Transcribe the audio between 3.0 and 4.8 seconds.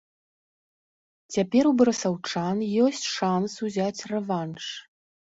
шанс узяць рэванш.